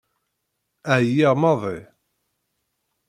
Ԑyiɣ 0.97 1.31
maḍi. 1.41 1.79